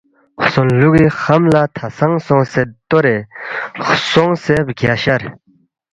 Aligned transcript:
خسون 0.41 0.67
لوکھی 0.79 1.07
خم 1.21 1.43
لا 1.53 1.63
تھہ 1.75 1.87
سنگ 1.97 2.15
سونگسید 2.27 2.69
تورے 2.89 3.15
سونگسے 4.11 4.55
بگیاشر 4.67 5.21